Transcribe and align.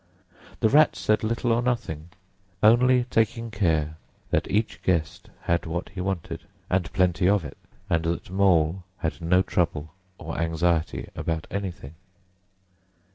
The 0.61 0.69
Rat 0.69 0.95
said 0.95 1.23
little 1.23 1.51
or 1.51 1.61
nothing, 1.61 2.09
only 2.63 3.03
taking 3.11 3.51
care 3.51 3.97
that 4.31 4.49
each 4.49 4.81
guest 4.81 5.29
had 5.41 5.67
what 5.67 5.89
he 5.89 6.01
wanted, 6.01 6.41
and 6.71 6.91
plenty 6.91 7.29
of 7.29 7.45
it, 7.45 7.55
and 7.87 8.03
that 8.05 8.31
Mole 8.31 8.83
had 8.97 9.21
no 9.21 9.43
trouble 9.43 9.93
or 10.17 10.39
anxiety 10.39 11.07
about 11.15 11.45
anything. 11.51 11.93